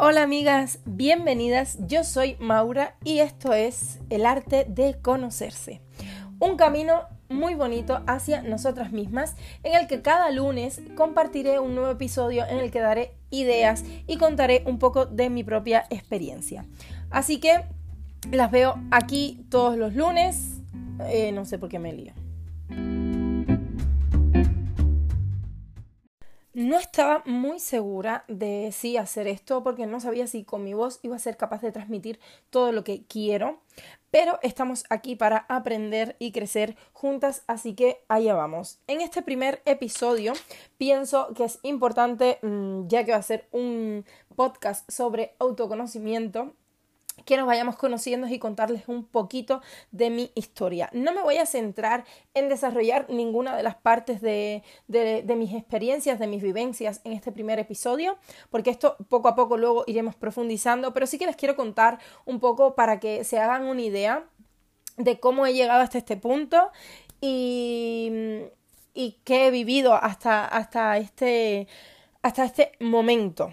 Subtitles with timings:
[0.00, 1.76] Hola amigas, bienvenidas.
[1.88, 5.80] Yo soy Maura y esto es El arte de conocerse.
[6.38, 9.34] Un camino muy bonito hacia nosotras mismas
[9.64, 14.18] en el que cada lunes compartiré un nuevo episodio en el que daré ideas y
[14.18, 16.64] contaré un poco de mi propia experiencia.
[17.10, 17.64] Así que
[18.30, 20.60] las veo aquí todos los lunes.
[21.08, 22.12] Eh, no sé por qué me lío.
[26.58, 30.98] No estaba muy segura de si hacer esto porque no sabía si con mi voz
[31.04, 32.18] iba a ser capaz de transmitir
[32.50, 33.60] todo lo que quiero,
[34.10, 38.80] pero estamos aquí para aprender y crecer juntas, así que allá vamos.
[38.88, 40.32] En este primer episodio
[40.78, 44.04] pienso que es importante, mm, ya que va a ser un
[44.34, 46.54] podcast sobre autoconocimiento,
[47.28, 49.60] que nos vayamos conociendo y contarles un poquito
[49.90, 50.88] de mi historia.
[50.94, 54.62] No me voy a centrar en desarrollar ninguna de las partes de,
[55.36, 58.16] mis experiencias, de mis vivencias en este primer episodio,
[58.48, 62.40] porque esto poco a poco luego iremos profundizando, pero sí que les quiero contar un
[62.40, 64.24] poco para que se hagan una idea
[64.96, 66.70] de cómo he llegado hasta este punto
[67.20, 68.10] y,
[68.94, 71.68] y qué he vivido hasta, hasta, este,
[72.22, 73.52] hasta este momento.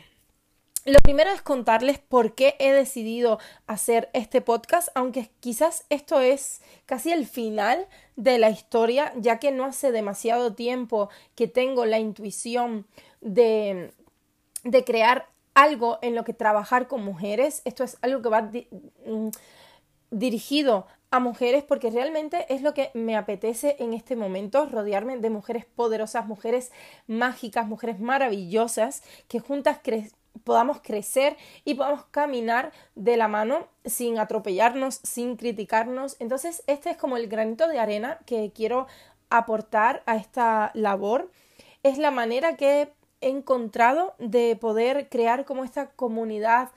[0.88, 6.61] Lo primero es contarles por qué he decidido hacer este podcast, aunque quizás esto es
[6.86, 11.97] casi el final de la historia, ya que no hace demasiado tiempo que tengo la
[11.97, 12.86] intuición
[13.19, 13.94] de,
[14.63, 17.63] de crear algo en lo que trabajar con mujeres.
[17.66, 19.30] Esto es algo que va mm,
[20.11, 25.31] dirigido a mujeres porque realmente es lo que me apetece en este momento, rodearme de
[25.31, 26.72] mujeres poderosas, mujeres
[27.08, 30.11] mágicas, mujeres maravillosas, que juntas crecen
[30.44, 36.17] podamos crecer y podamos caminar de la mano sin atropellarnos, sin criticarnos.
[36.19, 38.88] Entonces, este es como el granito de arena que quiero
[39.30, 41.31] aportar a esta labor.
[41.83, 42.91] Es la manera que
[43.22, 46.69] he encontrado de poder crear como esta comunidad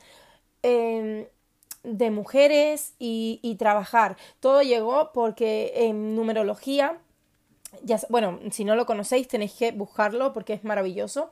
[0.62, 1.26] em,
[1.82, 4.16] de mujeres y, y, trabajar.
[4.40, 6.98] Todo llegó porque en numerología,
[7.82, 11.30] ya, bueno, si no lo conocéis tenéis que buscarlo porque es maravilloso.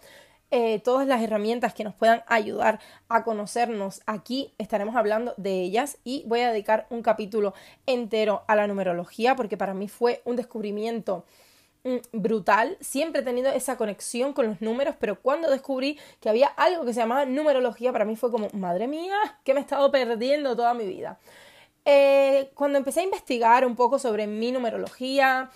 [0.53, 5.99] Eh, todas las herramientas que nos puedan ayudar a conocernos aquí estaremos hablando de ellas
[6.05, 7.53] y voy a dedicar un capítulo
[7.85, 11.25] entero a la numerología porque para mí fue un descubrimiento
[11.83, 12.77] mm, brutal.
[12.81, 16.95] Siempre he tenido esa conexión con los números, pero cuando descubrí que había algo que
[16.95, 20.75] se llamaba numerología, para mí fue como, madre mía, que me he estado perdiendo toda
[20.75, 21.19] mi vida.
[21.89, 25.51] Eh, cuando empecé a investigar un poco sobre mi numerología,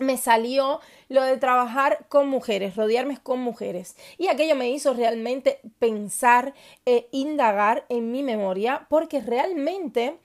[0.00, 3.96] me salió lo de trabajar con mujeres, rodearme con mujeres.
[4.18, 6.54] Y aquello me hizo realmente pensar,
[6.86, 10.18] e indagar en mi memoria, porque realmente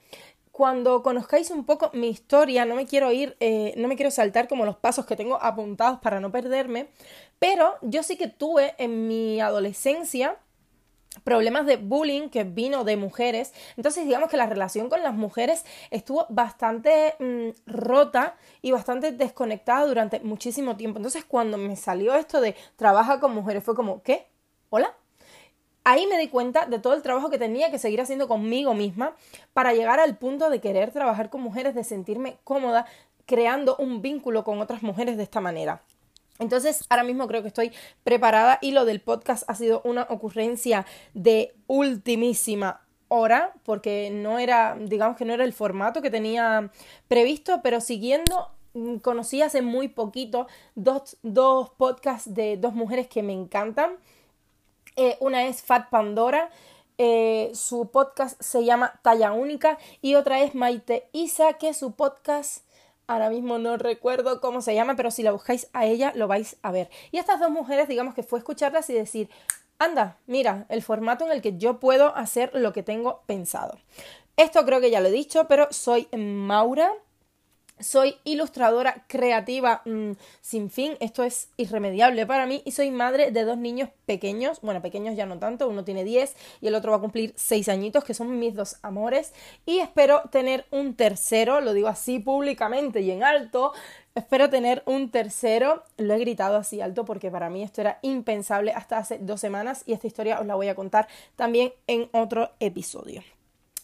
[0.56, 4.48] cuando conozcáis un poco mi historia, no me quiero ir, eh, no me quiero saltar
[4.48, 6.88] como los pasos que tengo apuntados para no perderme,
[7.38, 10.38] pero yo sí que tuve en mi adolescencia
[11.24, 13.52] problemas de bullying que vino de mujeres.
[13.76, 19.86] Entonces digamos que la relación con las mujeres estuvo bastante mm, rota y bastante desconectada
[19.86, 20.98] durante muchísimo tiempo.
[20.98, 24.26] Entonces cuando me salió esto de trabaja con mujeres fue como, ¿qué?
[24.70, 24.94] ¿Hola?
[25.84, 29.14] Ahí me di cuenta de todo el trabajo que tenía que seguir haciendo conmigo misma
[29.52, 32.86] para llegar al punto de querer trabajar con mujeres, de sentirme cómoda
[33.24, 35.82] creando un vínculo con otras mujeres de esta manera.
[36.38, 37.72] Entonces, ahora mismo creo que estoy
[38.04, 44.76] preparada y lo del podcast ha sido una ocurrencia de ultimísima hora, porque no era,
[44.78, 46.70] digamos que no era el formato que tenía
[47.08, 53.22] previsto, pero siguiendo, mm, conocí hace muy poquito dos, dos podcasts de dos mujeres que
[53.22, 53.96] me encantan.
[54.96, 56.50] Eh, una es Fat Pandora,
[56.98, 62.65] eh, su podcast se llama Talla Única, y otra es Maite Isa, que su podcast
[63.08, 66.56] Ahora mismo no recuerdo cómo se llama, pero si la buscáis a ella lo vais
[66.62, 66.90] a ver.
[67.12, 69.30] Y estas dos mujeres, digamos que fue escucharlas y decir,
[69.78, 73.78] anda, mira, el formato en el que yo puedo hacer lo que tengo pensado.
[74.36, 76.92] Esto creo que ya lo he dicho, pero soy Maura
[77.78, 83.44] soy ilustradora creativa mm, sin fin, esto es irremediable para mí y soy madre de
[83.44, 86.98] dos niños pequeños, bueno, pequeños ya no tanto, uno tiene 10 y el otro va
[86.98, 89.32] a cumplir 6 añitos, que son mis dos amores
[89.66, 93.72] y espero tener un tercero, lo digo así públicamente y en alto,
[94.14, 98.72] espero tener un tercero, lo he gritado así alto porque para mí esto era impensable
[98.72, 102.50] hasta hace dos semanas y esta historia os la voy a contar también en otro
[102.58, 103.22] episodio.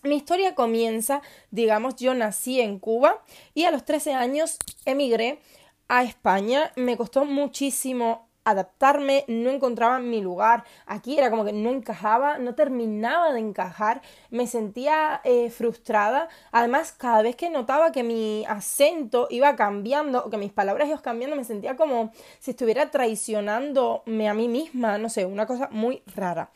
[0.04, 1.22] Mi historia comienza,
[1.52, 3.22] digamos, yo nací en Cuba
[3.54, 5.38] y a los 13 años emigré
[5.86, 6.72] a España.
[6.74, 10.64] Me costó muchísimo adaptarme, no encontraba mi lugar.
[10.86, 16.28] Aquí era como que no encajaba, no terminaba de encajar, me sentía eh, frustrada.
[16.50, 21.00] Además, cada vez que notaba que mi acento iba cambiando o que mis palabras iban
[21.00, 22.10] cambiando, me sentía como
[22.40, 26.50] si estuviera traicionándome a mí misma, no sé, una cosa muy rara.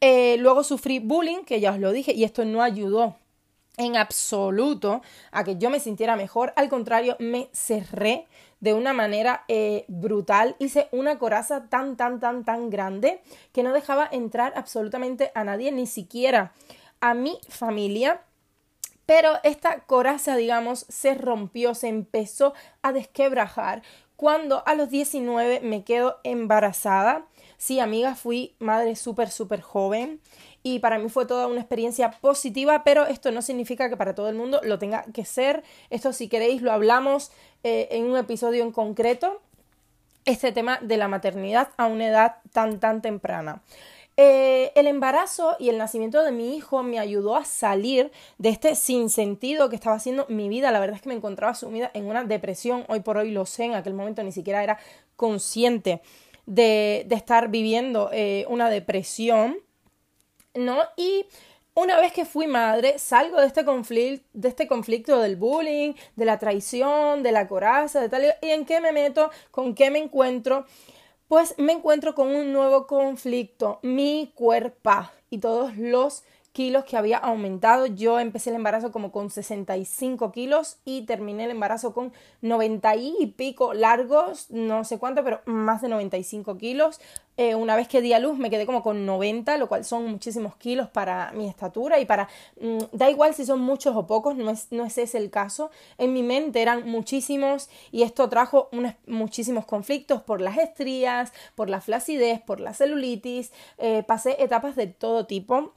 [0.00, 3.16] Eh, luego sufrí bullying, que ya os lo dije, y esto no ayudó
[3.76, 5.02] en absoluto
[5.32, 6.52] a que yo me sintiera mejor.
[6.56, 8.26] Al contrario, me cerré
[8.60, 10.56] de una manera eh, brutal.
[10.58, 13.20] Hice una coraza tan, tan, tan, tan grande
[13.52, 16.52] que no dejaba entrar absolutamente a nadie, ni siquiera
[17.00, 18.22] a mi familia.
[19.04, 23.82] Pero esta coraza, digamos, se rompió, se empezó a desquebrajar
[24.16, 27.26] cuando a los 19 me quedo embarazada.
[27.58, 30.20] Sí, amiga, fui madre súper, súper joven
[30.62, 34.28] y para mí fue toda una experiencia positiva, pero esto no significa que para todo
[34.28, 35.62] el mundo lo tenga que ser.
[35.90, 37.30] Esto si queréis lo hablamos
[37.62, 39.40] eh, en un episodio en concreto,
[40.24, 43.62] este tema de la maternidad a una edad tan tan temprana.
[44.18, 48.74] Eh, el embarazo y el nacimiento de mi hijo me ayudó a salir de este
[48.74, 50.70] sinsentido que estaba haciendo mi vida.
[50.72, 52.84] La verdad es que me encontraba sumida en una depresión.
[52.88, 54.78] Hoy por hoy lo sé, en aquel momento ni siquiera era
[55.16, 56.00] consciente
[56.46, 59.58] de, estar viviendo eh, una depresión.
[60.54, 60.78] ¿no?
[60.96, 61.26] Y
[61.74, 66.24] una vez que fui madre, salgo de este, conflicto, de este conflicto del bullying, de
[66.24, 68.24] la traición, de la coraza, de tal.
[68.40, 69.30] ¿Y en qué me meto?
[69.50, 70.64] ¿Con qué me encuentro?
[71.28, 76.24] Pues me encuentro con un nuevo conflicto, mi cuerpo y todos los
[76.56, 77.84] kilos que había aumentado.
[77.84, 83.34] Yo empecé el embarazo como con 65 kilos y terminé el embarazo con 90 y
[83.36, 86.98] pico largos, no sé cuánto, pero más de 95 kilos.
[87.36, 90.10] Eh, una vez que di a luz me quedé como con 90, lo cual son
[90.10, 92.26] muchísimos kilos para mi estatura y para...
[92.58, 95.70] Mm, da igual si son muchos o pocos, no es, no es ese el caso.
[95.98, 98.70] En mi mente eran muchísimos y esto trajo
[99.06, 103.52] muchísimos conflictos por las estrías, por la flacidez, por la celulitis.
[103.76, 105.74] Eh, pasé etapas de todo tipo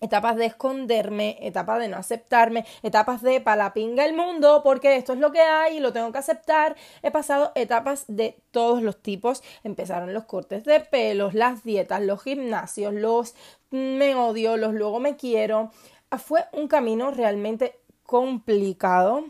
[0.00, 5.18] etapas de esconderme, etapas de no aceptarme, etapas de palapinga el mundo porque esto es
[5.18, 6.76] lo que hay y lo tengo que aceptar.
[7.02, 9.42] He pasado etapas de todos los tipos.
[9.64, 13.34] Empezaron los cortes de pelos, las dietas, los gimnasios, los
[13.70, 15.70] me odio, los luego me quiero.
[16.18, 19.24] Fue un camino realmente complicado.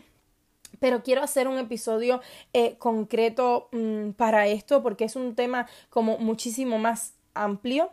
[0.79, 2.21] Pero quiero hacer un episodio
[2.53, 7.89] eh, concreto mm, para esto porque es un tema como muchísimo más amplio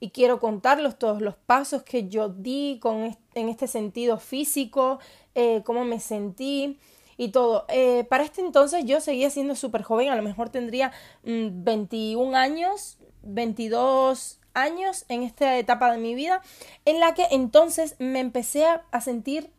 [0.00, 4.98] y quiero contarlos todos los pasos que yo di con en este sentido físico,
[5.34, 6.78] eh, cómo me sentí
[7.16, 7.64] y todo.
[7.68, 10.92] Eh, para este entonces yo seguía siendo súper joven, a lo mejor tendría
[11.24, 16.42] 21 mm, años, 22 años en esta etapa de mi vida,
[16.84, 19.50] en la que entonces me empecé a sentir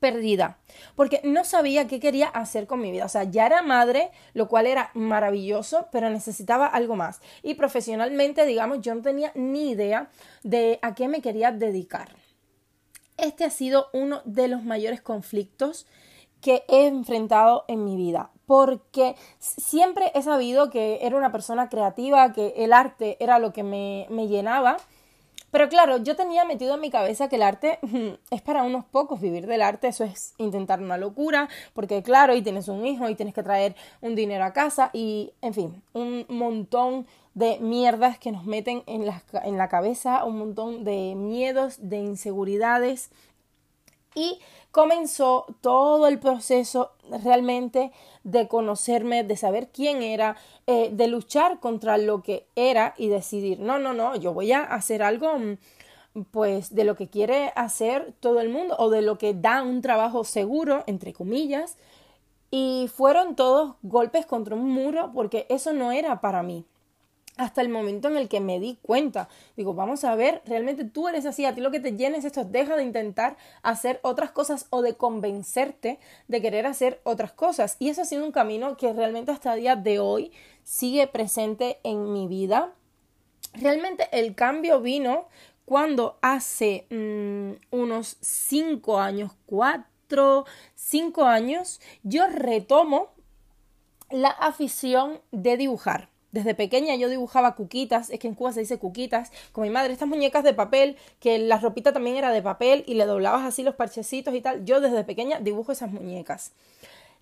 [0.00, 0.58] perdida,
[0.94, 3.06] porque no sabía qué quería hacer con mi vida.
[3.06, 7.20] O sea, ya era madre, lo cual era maravilloso, pero necesitaba algo más.
[7.42, 10.10] Y profesionalmente, digamos, yo no tenía ni idea
[10.42, 12.14] de a qué me quería dedicar.
[13.16, 15.86] Este ha sido uno de los mayores conflictos
[16.40, 22.32] que he enfrentado en mi vida, porque siempre he sabido que era una persona creativa,
[22.32, 24.76] que el arte era lo que me, me llenaba,
[25.50, 27.78] pero claro, yo tenía metido en mi cabeza que el arte
[28.30, 32.42] es para unos pocos, vivir del arte, eso es intentar una locura, porque claro, y
[32.42, 36.26] tienes un hijo y tienes que traer un dinero a casa y, en fin, un
[36.28, 41.76] montón de mierdas que nos meten en la, en la cabeza, un montón de miedos,
[41.80, 43.10] de inseguridades.
[44.14, 44.40] Y
[44.76, 46.90] comenzó todo el proceso
[47.24, 47.92] realmente
[48.24, 50.36] de conocerme, de saber quién era,
[50.66, 54.64] eh, de luchar contra lo que era y decidir, no, no, no, yo voy a
[54.64, 59.16] hacer algo mm, pues de lo que quiere hacer todo el mundo o de lo
[59.16, 61.78] que da un trabajo seguro, entre comillas,
[62.50, 66.66] y fueron todos golpes contra un muro porque eso no era para mí
[67.36, 69.28] hasta el momento en el que me di cuenta.
[69.56, 72.44] Digo, vamos a ver, realmente tú eres así, a ti lo que te llenes esto,
[72.44, 77.76] deja de intentar hacer otras cosas o de convencerte de querer hacer otras cosas.
[77.78, 80.32] Y eso ha sido un camino que realmente hasta el día de hoy
[80.64, 82.72] sigue presente en mi vida.
[83.52, 85.28] Realmente el cambio vino
[85.64, 93.10] cuando hace mm, unos cinco años, cuatro, cinco años, yo retomo
[94.10, 96.08] la afición de dibujar.
[96.36, 99.94] Desde pequeña yo dibujaba cuquitas, es que en Cuba se dice cuquitas, con mi madre,
[99.94, 103.62] estas muñecas de papel, que la ropita también era de papel y le doblabas así
[103.62, 104.62] los parchecitos y tal.
[104.66, 106.52] Yo desde pequeña dibujo esas muñecas.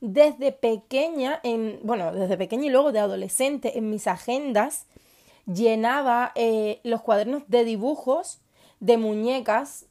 [0.01, 4.87] Desde pequeña, en, bueno, desde pequeña y luego de adolescente, en mis agendas
[5.47, 8.41] llenaba eh, los cuadernos de dibujos
[8.81, 9.87] de muñecas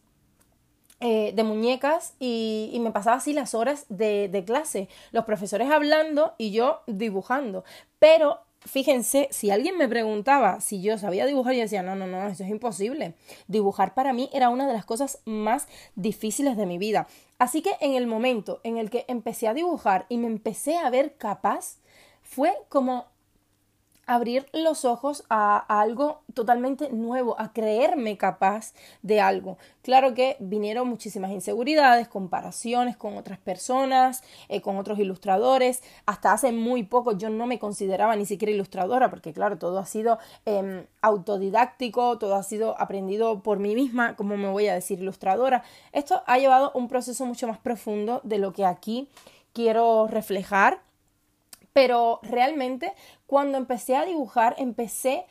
[1.00, 5.70] eh, de muñecas y, y, me pasaba así las horas de, de, clase, los profesores
[5.70, 7.66] hablando y yo dibujando.
[8.00, 12.28] Pero fíjense, si alguien me preguntaba si yo sabía dibujar, yo decía, no, no, no,
[12.28, 13.14] eso es imposible.
[13.48, 17.08] Dibujar para mí era una de las cosas más difíciles de mi vida.
[17.40, 20.90] Así que en el momento en el que empecé a dibujar y me empecé a
[20.90, 21.78] ver capaz,
[22.22, 23.06] fue como
[24.06, 29.58] abrir los ojos a, algo totalmente nuevo, a creerme capaz de algo.
[29.82, 35.82] Claro que vinieron muchísimas inseguridades, comparaciones con otras personas, eh, con otros ilustradores.
[36.06, 39.86] Hasta hace muy poco yo no me consideraba ni siquiera ilustradora, porque claro, todo ha
[39.86, 45.00] sido em, autodidáctico, todo ha sido aprendido por mí misma, como me voy a decir
[45.00, 45.64] ilustradora.
[45.92, 49.10] Esto ha llevado un proceso mucho más profundo de lo que aquí
[49.54, 50.82] quiero reflejar
[51.74, 52.94] pero realmente
[53.34, 55.26] cuando empecé a dibujar, empecé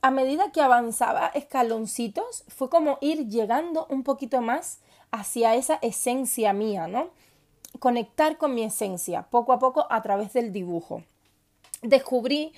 [0.00, 6.54] a medida que avanzaba escaloncitos, fue como ir llegando un poquito más hacia esa esencia
[6.54, 7.10] mía, ¿no?
[7.80, 11.04] Conectar con mi esencia, poco a poco a través del dibujo.
[11.82, 12.54] Descubrí,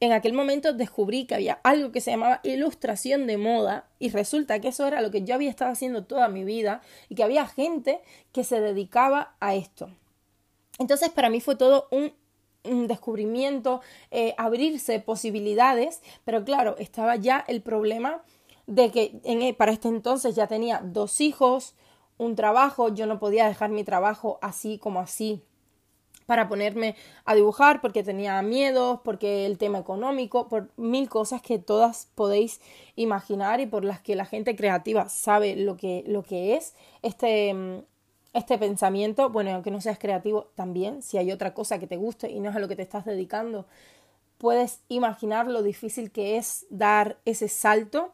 [0.00, 4.58] en aquel momento descubrí que había algo que se llamaba ilustración de moda y resulta
[4.58, 6.80] que eso era lo que yo había estado haciendo toda mi vida
[7.10, 8.00] y que había gente
[8.32, 9.90] que se dedicaba a esto.
[10.78, 12.14] Entonces para mí fue todo un
[12.64, 18.22] descubrimiento, eh, abrirse posibilidades, pero claro, estaba ya el problema
[18.66, 21.74] de que e, para este entonces ya tenía dos hijos,
[22.18, 25.42] un trabajo, yo no podía dejar mi trabajo así como así
[26.30, 31.58] para ponerme a dibujar porque tenía miedos, porque el tema económico, por mil cosas que
[31.58, 32.60] todas podéis
[32.94, 37.52] imaginar y por las que la gente creativa sabe lo que, lo que es este,
[37.52, 37.78] mm,
[38.32, 42.30] este pensamiento, bueno, aunque no seas creativo también, si hay otra cosa que te guste
[42.30, 43.66] y no es a lo que te estás dedicando,
[44.38, 48.12] puedes imaginar lo difícil que es dar ese salto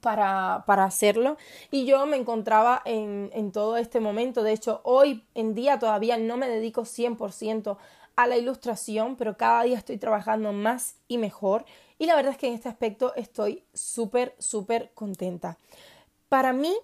[0.00, 1.36] para, para hacerlo.
[1.70, 6.16] Y yo me encontraba en, en todo este momento, de hecho, hoy en día todavía
[6.16, 7.76] no me dedico 100%
[8.16, 11.64] a la ilustración, pero cada día estoy trabajando más y mejor.
[11.98, 15.56] Y la verdad es que en este aspecto estoy súper, súper contenta.
[16.28, 16.74] Para mí,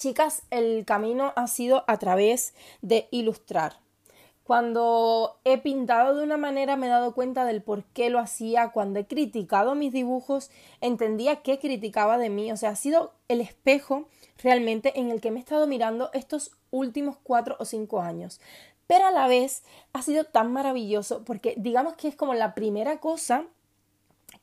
[0.00, 3.80] Chicas, el camino ha sido a través de ilustrar.
[4.44, 8.70] Cuando he pintado de una manera me he dado cuenta del por qué lo hacía.
[8.72, 12.50] Cuando he criticado mis dibujos entendía qué criticaba de mí.
[12.50, 14.08] O sea, ha sido el espejo
[14.42, 18.40] realmente en el que me he estado mirando estos últimos cuatro o cinco años.
[18.86, 23.00] Pero a la vez ha sido tan maravilloso porque digamos que es como la primera
[23.00, 23.44] cosa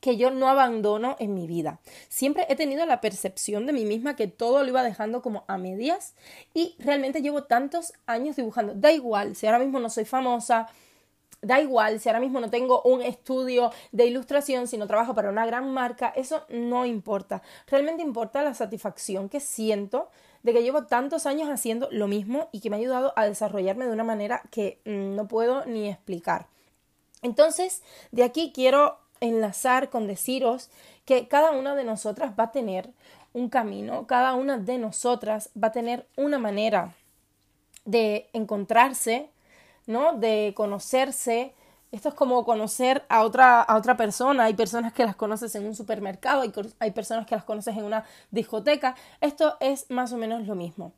[0.00, 1.80] que yo no abandono en mi vida.
[2.08, 5.58] Siempre he tenido la percepción de mí misma que todo lo iba dejando como a
[5.58, 6.14] medias
[6.54, 8.74] y realmente llevo tantos años dibujando.
[8.74, 10.68] Da igual si ahora mismo no soy famosa,
[11.42, 15.30] da igual si ahora mismo no tengo un estudio de ilustración, si no trabajo para
[15.30, 17.42] una gran marca, eso no importa.
[17.66, 20.10] Realmente importa la satisfacción que siento
[20.42, 23.86] de que llevo tantos años haciendo lo mismo y que me ha ayudado a desarrollarme
[23.86, 26.46] de una manera que mm, no puedo ni explicar.
[27.22, 30.70] Entonces, de aquí quiero enlazar con deciros
[31.04, 32.90] que cada una de nosotras va a tener
[33.32, 36.94] un camino, cada una de nosotras va a tener una manera
[37.84, 39.30] de encontrarse,
[39.86, 40.12] ¿no?
[40.12, 41.54] De conocerse.
[41.90, 44.44] Esto es como conocer a otra, a otra persona.
[44.44, 47.84] Hay personas que las conoces en un supermercado, hay, hay personas que las conoces en
[47.84, 48.94] una discoteca.
[49.20, 50.92] Esto es más o menos lo mismo.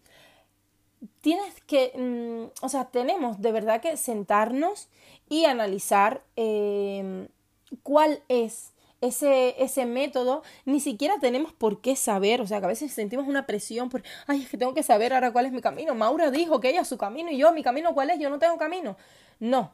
[1.21, 4.89] Tienes que, mm, o sea, tenemos de verdad que sentarnos
[5.29, 7.29] y analizar eh,
[7.83, 12.69] cuál es ese, ese método, ni siquiera tenemos por qué saber, o sea, que a
[12.69, 15.61] veces sentimos una presión por, ay, es que tengo que saber ahora cuál es mi
[15.61, 15.95] camino.
[15.95, 18.59] Maura dijo que ella su camino y yo, mi camino cuál es, yo no tengo
[18.59, 18.97] camino.
[19.39, 19.73] No,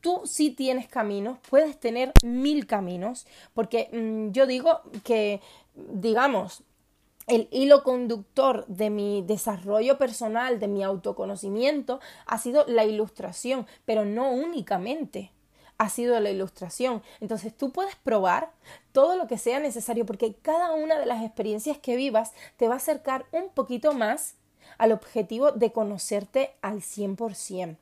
[0.00, 5.40] tú sí tienes caminos, puedes tener mil caminos, porque mm, yo digo que,
[5.74, 6.64] digamos,
[7.28, 14.04] el hilo conductor de mi desarrollo personal, de mi autoconocimiento, ha sido la ilustración, pero
[14.04, 15.30] no únicamente
[15.82, 17.02] ha sido la ilustración.
[17.20, 18.52] Entonces tú puedes probar
[18.92, 22.74] todo lo que sea necesario porque cada una de las experiencias que vivas te va
[22.74, 24.36] a acercar un poquito más
[24.78, 27.76] al objetivo de conocerte al 100%.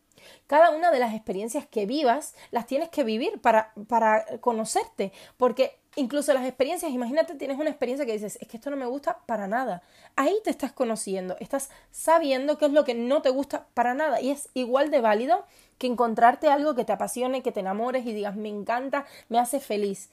[0.47, 5.78] Cada una de las experiencias que vivas las tienes que vivir para, para conocerte, porque
[5.97, 9.19] incluso las experiencias, imagínate, tienes una experiencia que dices, es que esto no me gusta
[9.26, 9.83] para nada.
[10.16, 14.21] Ahí te estás conociendo, estás sabiendo qué es lo que no te gusta para nada
[14.21, 15.45] y es igual de válido
[15.80, 19.60] que encontrarte algo que te apasione, que te enamores y digas, me encanta, me hace
[19.60, 20.10] feliz.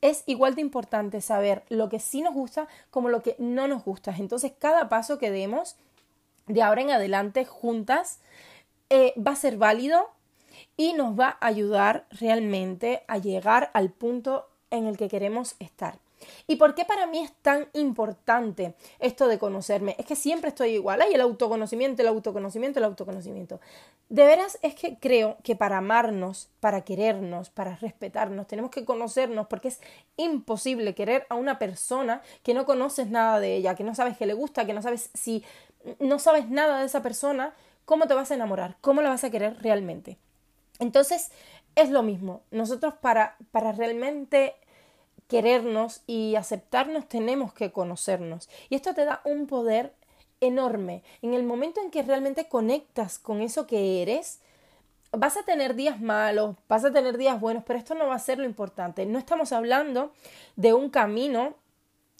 [0.00, 3.84] Es igual de importante saber lo que sí nos gusta como lo que no nos
[3.84, 4.14] gusta.
[4.16, 5.74] Entonces, cada paso que demos
[6.46, 8.20] de ahora en adelante juntas
[8.90, 10.08] eh, va a ser válido
[10.76, 15.98] y nos va a ayudar realmente a llegar al punto en el que queremos estar.
[16.46, 19.96] ¿Y por qué para mí es tan importante esto de conocerme?
[19.98, 21.02] Es que siempre estoy igual.
[21.02, 23.60] Hay el autoconocimiento, el autoconocimiento, el autoconocimiento.
[24.08, 29.46] De veras es que creo que para amarnos, para querernos, para respetarnos, tenemos que conocernos
[29.48, 29.80] porque es
[30.16, 34.26] imposible querer a una persona que no conoces nada de ella, que no sabes que
[34.26, 35.44] le gusta, que no sabes si
[36.00, 38.76] no sabes nada de esa persona, ¿cómo te vas a enamorar?
[38.80, 40.18] ¿Cómo la vas a querer realmente?
[40.78, 41.30] Entonces,
[41.74, 42.42] es lo mismo.
[42.50, 44.54] Nosotros para, para realmente
[45.28, 48.48] querernos y aceptarnos tenemos que conocernos.
[48.70, 49.92] Y esto te da un poder
[50.40, 51.02] enorme.
[51.22, 54.40] En el momento en que realmente conectas con eso que eres,
[55.12, 58.20] vas a tener días malos, vas a tener días buenos, pero esto no va a
[58.20, 59.06] ser lo importante.
[59.06, 60.12] No estamos hablando
[60.56, 61.54] de un camino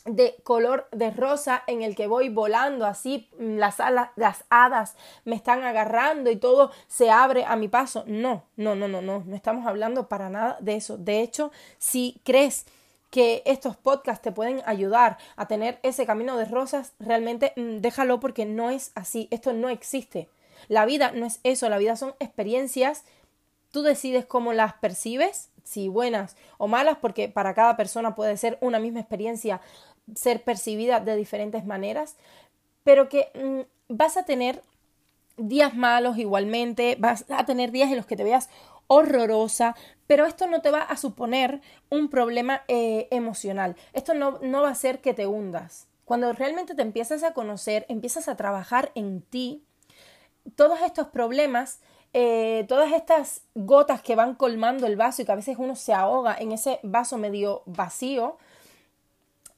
[0.04, 5.36] de color de rosa en el que voy volando así, las, alas, las hadas me
[5.36, 8.04] están agarrando y todo se abre a mi paso.
[8.06, 10.96] No, no, no, no, no, no estamos hablando para nada de eso.
[10.96, 12.66] De hecho, si crees
[13.10, 18.20] que estos podcasts te pueden ayudar a tener ese camino de rosas, realmente mm, déjalo
[18.20, 20.28] porque no es así, esto no existe.
[20.68, 23.04] La vida no es eso, la vida son experiencias,
[23.70, 28.58] tú decides cómo las percibes, si buenas o malas, porque para cada persona puede ser
[28.60, 29.60] una misma experiencia
[30.14, 32.16] ser percibida de diferentes maneras,
[32.82, 34.62] pero que mm, vas a tener
[35.36, 38.48] días malos igualmente, vas a tener días en los que te veas
[38.88, 39.76] horrorosa,
[40.08, 43.76] pero esto no te va a suponer un problema eh, emocional.
[43.92, 45.86] Esto no, no va a hacer que te hundas.
[46.04, 49.62] Cuando realmente te empiezas a conocer, empiezas a trabajar en ti,
[50.56, 51.80] todos estos problemas,
[52.14, 55.92] eh, todas estas gotas que van colmando el vaso y que a veces uno se
[55.92, 58.38] ahoga en ese vaso medio vacío,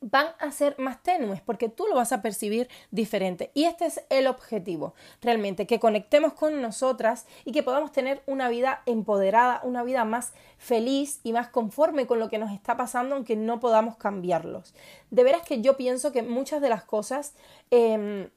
[0.00, 3.50] van a ser más tenues porque tú lo vas a percibir diferente.
[3.54, 8.48] Y este es el objetivo, realmente, que conectemos con nosotras y que podamos tener una
[8.48, 13.14] vida empoderada, una vida más feliz y más conforme con lo que nos está pasando,
[13.14, 14.74] aunque no podamos cambiarlos.
[15.10, 17.34] De veras que yo pienso que muchas de las cosas
[17.70, 18.30] em,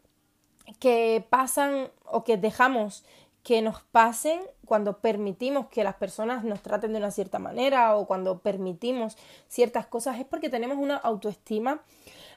[0.79, 3.03] que pasan o que dejamos
[3.43, 8.07] que nos pasen cuando permitimos que las personas nos traten de una cierta manera o
[8.07, 11.81] cuando permitimos ciertas cosas es porque tenemos una autoestima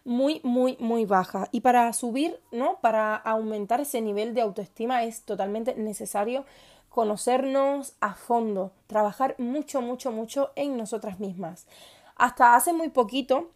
[0.05, 1.49] muy, muy, muy baja.
[1.53, 2.79] Y para subir, ¿no?
[2.81, 6.45] Para aumentar ese nivel de autoestima es totalmente necesario
[6.89, 11.67] conocernos a fondo, trabajar mucho, mucho, mucho en nosotras mismas.
[12.17, 13.51] Hasta hace muy poquito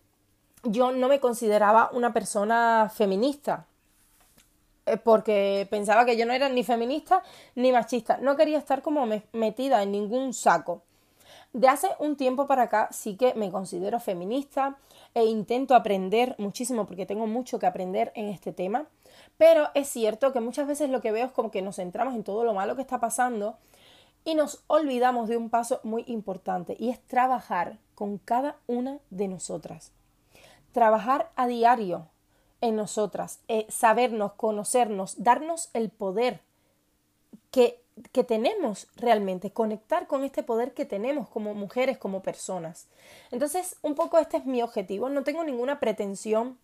[0.64, 3.66] yo no me consideraba una persona feminista.
[4.86, 7.22] Eh, porque pensaba que yo no era ni feminista
[7.54, 8.18] ni machista.
[8.18, 10.82] No quería estar como metida en ningún saco.
[11.52, 14.78] De hace un tiempo para acá sí que me considero feminista
[15.14, 18.86] e intento aprender muchísimo porque tengo mucho que aprender en este tema.
[19.36, 22.24] Pero es cierto que muchas veces lo que veo es como que nos centramos en
[22.24, 23.56] todo lo malo que está pasando
[24.24, 29.28] y nos olvidamos de un paso muy importante y es trabajar con cada una de
[29.28, 29.92] nosotras.
[30.72, 32.06] Trabajar a diario
[32.60, 36.40] en nosotras, eh, sabernos, conocernos, darnos el poder
[37.50, 37.80] que,
[38.12, 42.86] que tenemos realmente, conectar con este poder que tenemos como mujeres, como personas.
[43.30, 45.08] Entonces, un poco este es mi objetivo.
[45.08, 46.58] No tengo ninguna pretensión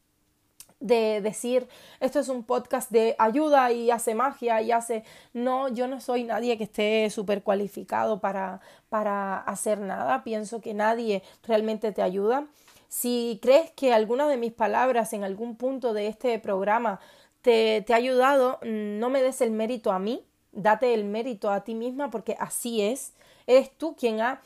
[0.80, 1.68] de decir
[2.00, 6.24] esto es un podcast de ayuda y hace magia y hace no yo no soy
[6.24, 12.46] nadie que esté súper cualificado para para hacer nada pienso que nadie realmente te ayuda
[12.88, 17.00] si crees que alguna de mis palabras en algún punto de este programa
[17.42, 21.64] te, te ha ayudado, no me des el mérito a mí, date el mérito a
[21.64, 23.12] ti misma porque así es.
[23.46, 24.40] Eres tú quien ha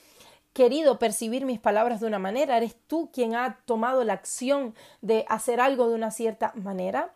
[0.52, 5.24] querido percibir mis palabras de una manera, eres tú quien ha tomado la acción de
[5.28, 7.14] hacer algo de una cierta manera.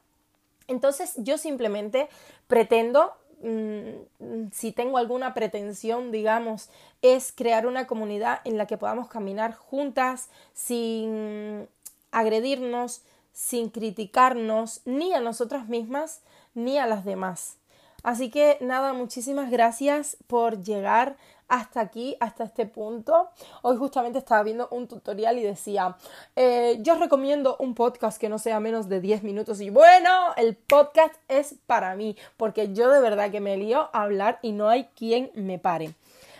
[0.69, 2.09] Entonces yo simplemente
[2.47, 3.13] pretendo
[3.45, 6.71] Mm, si tengo alguna pretensión, digamos,
[7.03, 11.69] es crear una comunidad en la que podamos caminar juntas sin
[12.11, 13.03] agredirnos,
[13.35, 16.23] sin criticarnos, ni a nosotras mismas,
[16.55, 17.59] ni a las demás.
[18.03, 21.17] Así que nada, muchísimas gracias por llegar
[21.49, 23.31] hasta aquí, hasta este punto.
[23.63, 25.97] Hoy justamente estaba viendo un tutorial y decía,
[26.37, 30.57] eh, yo recomiendo un podcast que no sea menos de 10 minutos y bueno, el
[30.57, 34.69] podcast es para mí, porque yo de verdad que me lío a hablar y no
[34.69, 35.95] hay quien me pare.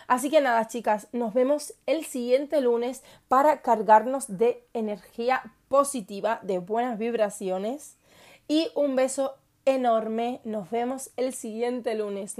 [0.07, 6.59] Así que nada, chicas, nos vemos el siguiente lunes para cargarnos de energía positiva, de
[6.59, 7.97] buenas vibraciones
[8.47, 10.41] y un beso enorme.
[10.43, 12.35] Nos vemos el siguiente lunes.